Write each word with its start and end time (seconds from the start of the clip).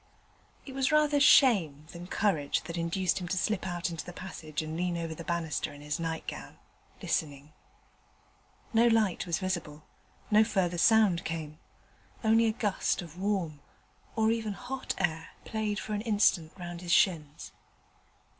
It 0.65 0.73
was 0.73 0.91
rather 0.91 1.19
shame 1.19 1.85
than 1.91 2.07
courage 2.07 2.63
that 2.63 2.75
induced 2.75 3.19
him 3.21 3.27
to 3.27 3.37
slip 3.37 3.67
out 3.67 3.91
into 3.91 4.03
the 4.03 4.11
passage 4.11 4.63
and 4.63 4.75
lean 4.75 4.97
over 4.97 5.13
the 5.13 5.23
banister 5.23 5.71
in 5.73 5.81
his 5.81 5.99
nightgown, 5.99 6.57
listening. 7.03 7.53
No 8.73 8.87
light 8.87 9.27
was 9.27 9.37
visible; 9.37 9.83
no 10.31 10.43
further 10.43 10.79
sound 10.79 11.23
came: 11.23 11.59
only 12.23 12.47
a 12.47 12.51
gust 12.51 13.03
of 13.03 13.19
warm, 13.19 13.59
or 14.15 14.31
even 14.31 14.53
hot 14.53 14.95
air 14.97 15.33
played 15.45 15.77
for 15.79 15.93
an 15.93 16.01
instant 16.01 16.51
round 16.57 16.81
his 16.81 16.91
shins. 16.91 17.51